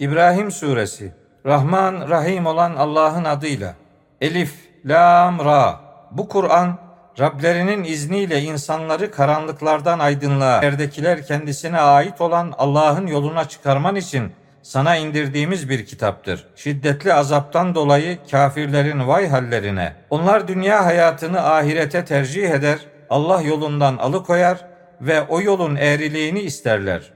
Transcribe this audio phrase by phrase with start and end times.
[0.00, 1.12] İbrahim Suresi
[1.46, 3.74] Rahman Rahim olan Allah'ın adıyla
[4.20, 5.80] Elif, Lam, Ra
[6.10, 6.78] Bu Kur'an
[7.18, 14.32] Rablerinin izniyle insanları karanlıklardan aydınlığa, yerdekiler kendisine ait olan Allah'ın yoluna çıkarman için
[14.62, 16.46] sana indirdiğimiz bir kitaptır.
[16.56, 19.92] Şiddetli azaptan dolayı kafirlerin vay hallerine.
[20.10, 22.78] Onlar dünya hayatını ahirete tercih eder,
[23.10, 24.66] Allah yolundan alıkoyar
[25.00, 27.12] ve o yolun eğriliğini isterler.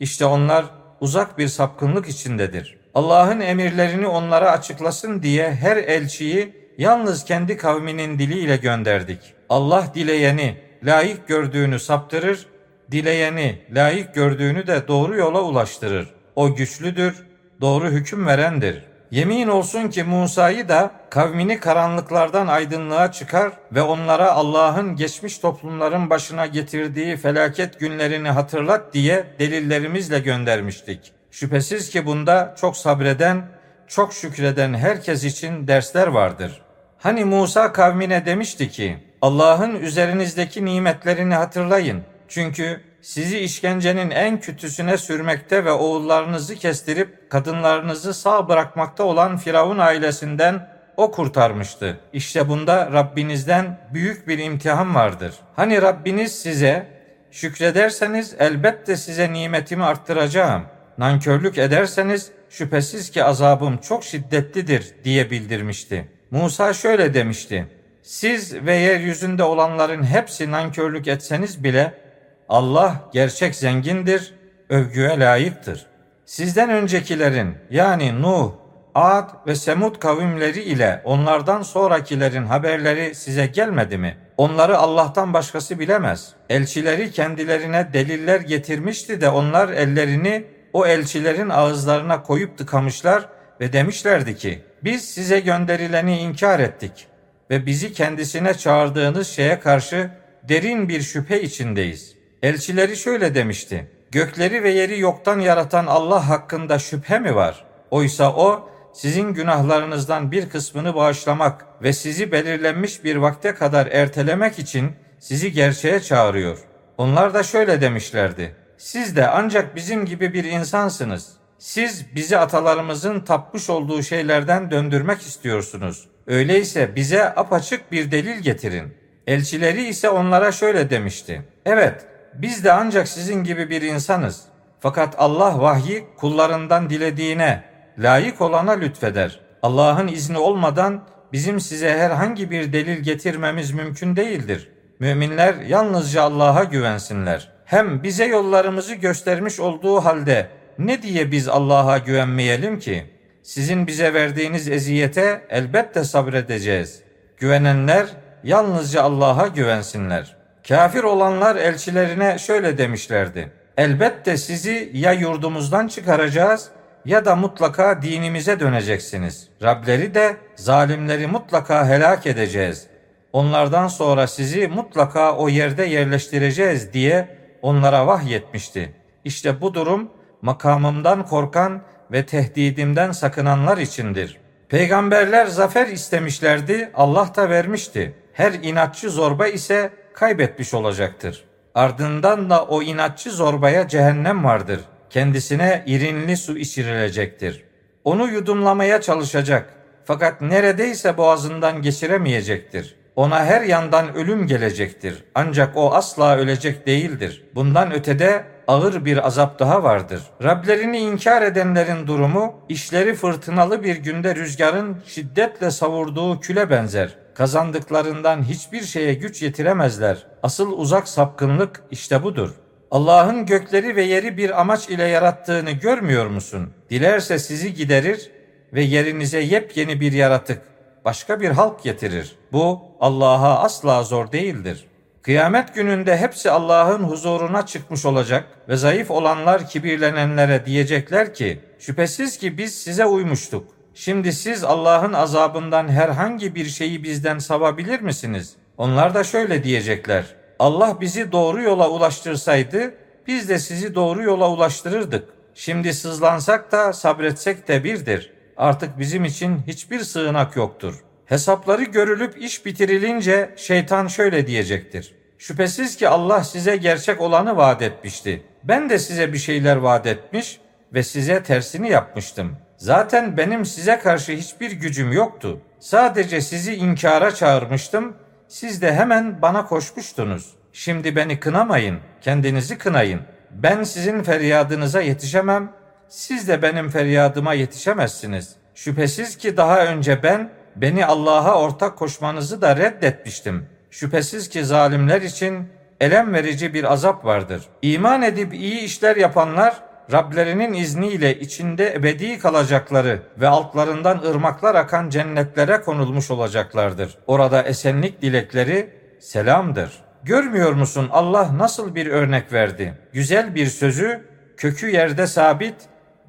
[0.00, 0.64] İşte onlar
[1.00, 2.78] uzak bir sapkınlık içindedir.
[2.94, 9.18] Allah'ın emirlerini onlara açıklasın diye her elçiyi yalnız kendi kavminin diliyle gönderdik.
[9.48, 12.46] Allah dileyeni layık gördüğünü saptırır,
[12.90, 16.08] dileyeni layık gördüğünü de doğru yola ulaştırır.
[16.36, 17.26] O güçlüdür,
[17.60, 18.82] doğru hüküm verendir.
[19.10, 26.46] Yemin olsun ki Musa'yı da kavmini karanlıklardan aydınlığa çıkar ve onlara Allah'ın geçmiş toplumların başına
[26.46, 31.12] getirdiği felaket günlerini hatırlat diye delillerimizle göndermiştik.
[31.30, 33.42] Şüphesiz ki bunda çok sabreden,
[33.86, 36.62] çok şükreden herkes için dersler vardır.
[36.98, 42.02] Hani Musa kavmine demişti ki, Allah'ın üzerinizdeki nimetlerini hatırlayın.
[42.28, 50.68] Çünkü sizi işkencenin en kötüsüne sürmekte ve oğullarınızı kestirip kadınlarınızı sağ bırakmakta olan Firavun ailesinden
[50.96, 52.00] o kurtarmıştı.
[52.12, 55.34] İşte bunda Rabbinizden büyük bir imtihan vardır.
[55.56, 56.86] Hani Rabbiniz size
[57.30, 60.62] şükrederseniz elbette size nimetimi arttıracağım.
[60.98, 66.08] Nankörlük ederseniz şüphesiz ki azabım çok şiddetlidir diye bildirmişti.
[66.30, 67.66] Musa şöyle demişti.
[68.02, 72.05] Siz ve yeryüzünde olanların hepsi nankörlük etseniz bile
[72.48, 74.34] Allah gerçek zengindir,
[74.68, 75.86] övgüye layıktır.
[76.26, 78.52] Sizden öncekilerin yani Nuh,
[78.94, 84.16] Ad ve Semud kavimleri ile onlardan sonrakilerin haberleri size gelmedi mi?
[84.36, 86.32] Onları Allah'tan başkası bilemez.
[86.50, 93.28] Elçileri kendilerine deliller getirmişti de onlar ellerini o elçilerin ağızlarına koyup tıkamışlar
[93.60, 97.06] ve demişlerdi ki biz size gönderileni inkar ettik
[97.50, 100.10] ve bizi kendisine çağırdığınız şeye karşı
[100.42, 102.15] derin bir şüphe içindeyiz.
[102.42, 103.90] Elçileri şöyle demişti.
[104.10, 107.64] Gökleri ve yeri yoktan yaratan Allah hakkında şüphe mi var?
[107.90, 114.92] Oysa o sizin günahlarınızdan bir kısmını bağışlamak ve sizi belirlenmiş bir vakte kadar ertelemek için
[115.18, 116.58] sizi gerçeğe çağırıyor.
[116.98, 118.56] Onlar da şöyle demişlerdi.
[118.78, 121.32] Siz de ancak bizim gibi bir insansınız.
[121.58, 126.08] Siz bizi atalarımızın tapmış olduğu şeylerden döndürmek istiyorsunuz.
[126.26, 128.94] Öyleyse bize apaçık bir delil getirin.
[129.26, 131.42] Elçileri ise onlara şöyle demişti.
[131.66, 132.06] Evet,
[132.42, 134.42] biz de ancak sizin gibi bir insanız.
[134.80, 137.64] Fakat Allah vahyi kullarından dilediğine,
[137.98, 139.40] layık olana lütfeder.
[139.62, 141.02] Allah'ın izni olmadan
[141.32, 144.68] bizim size herhangi bir delil getirmemiz mümkün değildir.
[144.98, 147.52] Müminler yalnızca Allah'a güvensinler.
[147.64, 150.48] Hem bize yollarımızı göstermiş olduğu halde
[150.78, 153.06] ne diye biz Allah'a güvenmeyelim ki?
[153.42, 157.02] Sizin bize verdiğiniz eziyete elbette sabredeceğiz.
[157.36, 158.06] Güvenenler
[158.44, 160.35] yalnızca Allah'a güvensinler.
[160.68, 163.52] Kafir olanlar elçilerine şöyle demişlerdi.
[163.76, 166.68] Elbette sizi ya yurdumuzdan çıkaracağız
[167.04, 169.48] ya da mutlaka dinimize döneceksiniz.
[169.62, 172.86] Rableri de zalimleri mutlaka helak edeceğiz.
[173.32, 178.92] Onlardan sonra sizi mutlaka o yerde yerleştireceğiz diye onlara vahyetmişti.
[179.24, 180.10] İşte bu durum
[180.42, 181.82] makamımdan korkan
[182.12, 184.38] ve tehdidimden sakınanlar içindir.
[184.68, 188.14] Peygamberler zafer istemişlerdi, Allah da vermişti.
[188.32, 191.44] Her inatçı zorba ise kaybetmiş olacaktır.
[191.74, 194.80] Ardından da o inatçı zorbaya cehennem vardır.
[195.10, 197.64] Kendisine irinli su içirilecektir.
[198.04, 199.74] Onu yudumlamaya çalışacak.
[200.04, 202.96] Fakat neredeyse boğazından geçiremeyecektir.
[203.16, 205.24] Ona her yandan ölüm gelecektir.
[205.34, 207.44] Ancak o asla ölecek değildir.
[207.54, 210.20] Bundan ötede ağır bir azap daha vardır.
[210.42, 217.25] Rablerini inkar edenlerin durumu işleri fırtınalı bir günde rüzgarın şiddetle savurduğu küle benzer.
[217.36, 220.26] Kazandıklarından hiçbir şeye güç yetiremezler.
[220.42, 222.50] Asıl uzak sapkınlık işte budur.
[222.90, 226.70] Allah'ın gökleri ve yeri bir amaç ile yarattığını görmüyor musun?
[226.90, 228.30] Dilerse sizi giderir
[228.72, 230.62] ve yerinize yepyeni bir yaratık,
[231.04, 232.36] başka bir halk getirir.
[232.52, 234.86] Bu Allah'a asla zor değildir.
[235.22, 242.58] Kıyamet gününde hepsi Allah'ın huzuruna çıkmış olacak ve zayıf olanlar kibirlenenlere diyecekler ki, şüphesiz ki
[242.58, 243.75] biz size uymuştuk.
[243.98, 248.56] Şimdi siz Allah'ın azabından herhangi bir şeyi bizden savabilir misiniz?
[248.78, 250.24] Onlar da şöyle diyecekler.
[250.58, 252.94] Allah bizi doğru yola ulaştırsaydı
[253.26, 255.28] biz de sizi doğru yola ulaştırırdık.
[255.54, 258.32] Şimdi sızlansak da sabretsek de birdir.
[258.56, 260.94] Artık bizim için hiçbir sığınak yoktur.
[261.26, 265.14] Hesapları görülüp iş bitirilince şeytan şöyle diyecektir.
[265.38, 268.42] Şüphesiz ki Allah size gerçek olanı vaat etmişti.
[268.64, 270.60] Ben de size bir şeyler vaat etmiş
[270.96, 272.56] ve size tersini yapmıştım.
[272.76, 275.60] Zaten benim size karşı hiçbir gücüm yoktu.
[275.80, 278.16] Sadece sizi inkara çağırmıştım.
[278.48, 280.54] Siz de hemen bana koşmuştunuz.
[280.72, 283.20] Şimdi beni kınamayın, kendinizi kınayın.
[283.50, 285.72] Ben sizin feryadınıza yetişemem,
[286.08, 288.56] siz de benim feryadıma yetişemezsiniz.
[288.74, 293.66] Şüphesiz ki daha önce ben beni Allah'a ortak koşmanızı da reddetmiştim.
[293.90, 295.68] Şüphesiz ki zalimler için
[296.00, 297.62] elem verici bir azap vardır.
[297.82, 305.80] İman edip iyi işler yapanlar Rablerinin izniyle içinde ebedi kalacakları ve altlarından ırmaklar akan cennetlere
[305.80, 307.18] konulmuş olacaklardır.
[307.26, 309.92] Orada esenlik dilekleri selamdır.
[310.24, 312.94] Görmüyor musun Allah nasıl bir örnek verdi?
[313.12, 314.24] Güzel bir sözü
[314.56, 315.74] kökü yerde sabit,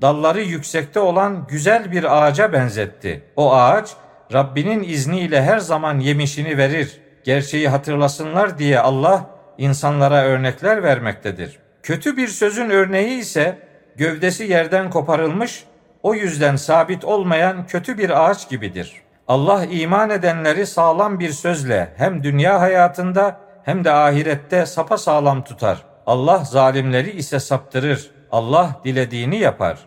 [0.02, 3.24] dalları yüksekte olan güzel bir ağaca benzetti.
[3.36, 3.90] O ağaç
[4.34, 7.02] Rabbinin izniyle her zaman yemişini verir.
[7.24, 11.60] Gerçeği hatırlasınlar diye Allah insanlara örnekler vermektedir.
[11.84, 13.67] Kötü bir sözün örneği ise
[13.98, 15.64] gövdesi yerden koparılmış,
[16.04, 19.02] o yüzden sabit olmayan kötü bir ağaç gibidir.
[19.28, 25.84] Allah iman edenleri sağlam bir sözle hem dünya hayatında hem de ahirette sapa sağlam tutar.
[26.06, 28.12] Allah zalimleri ise saptırır.
[28.32, 29.78] Allah dilediğini yapar.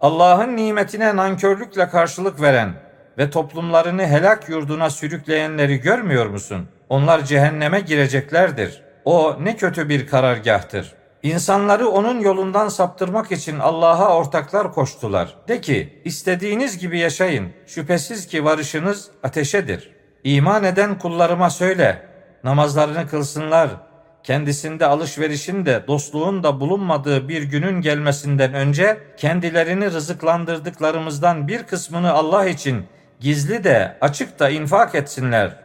[0.00, 2.72] Allah'ın nimetine nankörlükle karşılık veren
[3.18, 6.68] ve toplumlarını helak yurduna sürükleyenleri görmüyor musun?
[6.88, 8.82] Onlar cehenneme gireceklerdir.
[9.04, 10.97] O ne kötü bir karargahtır.
[11.22, 15.34] İnsanları onun yolundan saptırmak için Allah'a ortaklar koştular.
[15.48, 17.48] De ki, istediğiniz gibi yaşayın.
[17.66, 19.90] Şüphesiz ki varışınız ateşedir.
[20.24, 22.02] İman eden kullarıma söyle,
[22.44, 23.70] namazlarını kılsınlar.
[24.22, 32.46] Kendisinde alışverişin de dostluğun da bulunmadığı bir günün gelmesinden önce kendilerini rızıklandırdıklarımızdan bir kısmını Allah
[32.46, 32.86] için
[33.20, 35.56] gizli de açık da infak etsinler.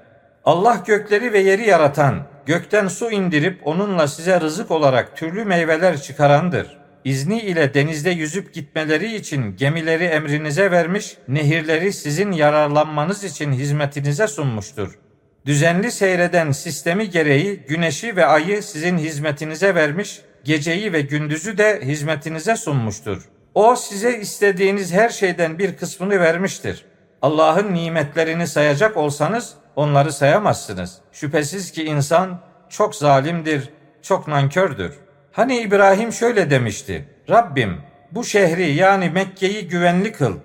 [0.45, 6.77] Allah gökleri ve yeri yaratan, gökten su indirip onunla size rızık olarak türlü meyveler çıkarandır.
[7.03, 14.99] İzni ile denizde yüzüp gitmeleri için gemileri emrinize vermiş, nehirleri sizin yararlanmanız için hizmetinize sunmuştur.
[15.45, 22.55] Düzenli seyreden sistemi gereği güneşi ve ayı sizin hizmetinize vermiş, geceyi ve gündüzü de hizmetinize
[22.55, 23.29] sunmuştur.
[23.53, 26.85] O size istediğiniz her şeyden bir kısmını vermiştir.
[27.23, 30.97] Allah'ın nimetlerini sayacak olsanız onları sayamazsınız.
[31.11, 32.39] Şüphesiz ki insan
[32.69, 33.69] çok zalimdir,
[34.01, 34.99] çok nankördür.
[35.31, 37.09] Hani İbrahim şöyle demişti.
[37.29, 37.81] Rabbim
[38.11, 40.37] bu şehri yani Mekke'yi güvenli kıl.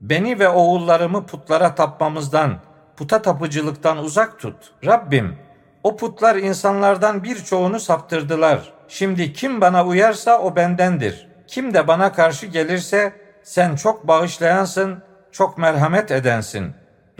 [0.00, 2.58] Beni ve oğullarımı putlara tapmamızdan,
[2.96, 4.56] puta tapıcılıktan uzak tut.
[4.86, 5.36] Rabbim
[5.82, 8.72] o putlar insanlardan birçoğunu saptırdılar.
[8.88, 11.28] Şimdi kim bana uyarsa o bendendir.
[11.46, 13.12] Kim de bana karşı gelirse
[13.42, 15.02] sen çok bağışlayansın,
[15.32, 16.72] çok merhamet edensin.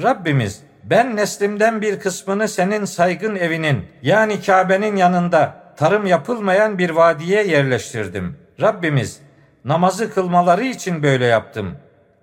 [0.02, 7.46] Rabbimiz ben neslimden bir kısmını senin saygın evinin yani Kabe'nin yanında tarım yapılmayan bir vadiye
[7.46, 8.36] yerleştirdim.
[8.60, 9.20] Rabbimiz
[9.64, 11.76] namazı kılmaları için böyle yaptım.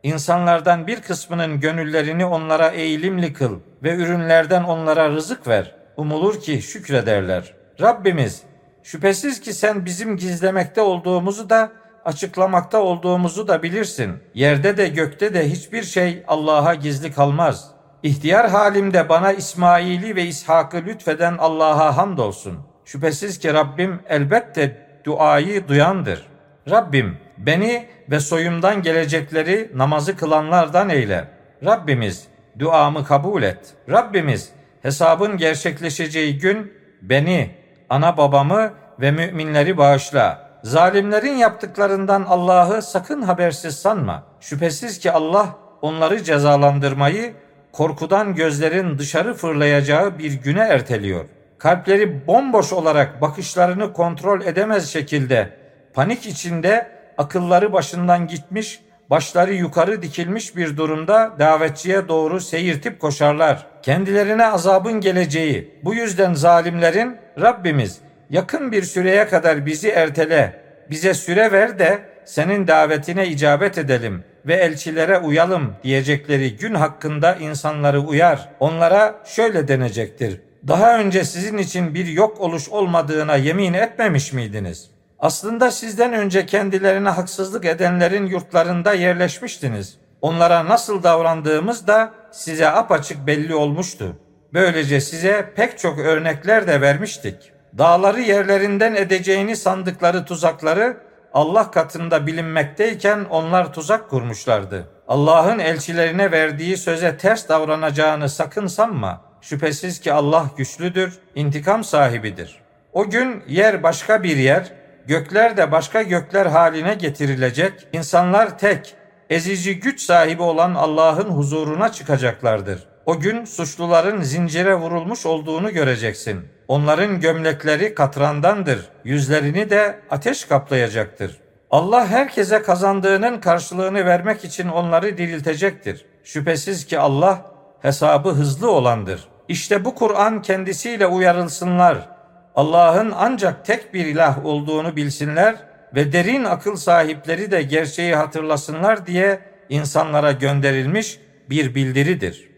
[0.03, 5.75] İnsanlardan bir kısmının gönüllerini onlara eğilimli kıl ve ürünlerden onlara rızık ver.
[5.97, 7.53] Umulur ki şükrederler.
[7.81, 8.43] Rabbimiz
[8.83, 11.71] şüphesiz ki sen bizim gizlemekte olduğumuzu da
[12.05, 14.13] açıklamakta olduğumuzu da bilirsin.
[14.33, 17.71] Yerde de gökte de hiçbir şey Allah'a gizli kalmaz.
[18.03, 22.59] İhtiyar halimde bana İsmail'i ve İshak'ı lütfeden Allah'a hamdolsun.
[22.85, 26.25] Şüphesiz ki Rabbim elbette duayı duyandır.
[26.69, 31.27] Rabbim beni ve soyumdan gelecekleri namazı kılanlardan eyle.
[31.65, 32.27] Rabbimiz
[32.59, 33.73] duamı kabul et.
[33.89, 34.49] Rabbimiz
[34.81, 37.51] hesabın gerçekleşeceği gün beni,
[37.89, 40.48] ana babamı ve müminleri bağışla.
[40.63, 44.23] Zalimlerin yaptıklarından Allah'ı sakın habersiz sanma.
[44.39, 47.33] Şüphesiz ki Allah onları cezalandırmayı
[47.71, 51.25] korkudan gözlerin dışarı fırlayacağı bir güne erteliyor.
[51.57, 55.49] Kalpleri bomboş olarak bakışlarını kontrol edemez şekilde
[55.93, 63.65] panik içinde akılları başından gitmiş, başları yukarı dikilmiş bir durumda davetçiye doğru seyirtip koşarlar.
[63.81, 71.51] Kendilerine azabın geleceği, bu yüzden zalimlerin Rabbimiz yakın bir süreye kadar bizi ertele, bize süre
[71.51, 78.49] ver de senin davetine icabet edelim ve elçilere uyalım diyecekleri gün hakkında insanları uyar.
[78.59, 80.41] Onlara şöyle denecektir.
[80.67, 84.89] Daha önce sizin için bir yok oluş olmadığına yemin etmemiş miydiniz?
[85.19, 89.97] Aslında sizden önce kendilerine haksızlık edenlerin yurtlarında yerleşmiştiniz.
[90.21, 94.15] Onlara nasıl davrandığımız da size apaçık belli olmuştu.
[94.53, 97.51] Böylece size pek çok örnekler de vermiştik.
[97.77, 100.97] Dağları yerlerinden edeceğini sandıkları tuzakları
[101.33, 104.87] Allah katında bilinmekteyken onlar tuzak kurmuşlardı.
[105.07, 109.21] Allah'ın elçilerine verdiği söze ters davranacağını sakın sanma.
[109.41, 112.59] Şüphesiz ki Allah güçlüdür, intikam sahibidir.
[112.93, 114.71] O gün yer başka bir yer,
[115.07, 118.95] gökler de başka gökler haline getirilecek, insanlar tek,
[119.29, 122.87] ezici güç sahibi olan Allah'ın huzuruna çıkacaklardır.
[123.09, 126.41] O gün suçluların zincire vurulmuş olduğunu göreceksin.
[126.67, 131.37] Onların gömlekleri katrandandır, yüzlerini de ateş kaplayacaktır.
[131.71, 136.05] Allah herkese kazandığının karşılığını vermek için onları diriltecektir.
[136.23, 137.45] Şüphesiz ki Allah
[137.81, 139.27] hesabı hızlı olandır.
[139.47, 142.09] İşte bu Kur'an kendisiyle uyarılsınlar.
[142.55, 145.55] Allah'ın ancak tek bir ilah olduğunu bilsinler
[145.95, 149.39] ve derin akıl sahipleri de gerçeği hatırlasınlar diye
[149.69, 152.48] insanlara gönderilmiş bir bildiridir.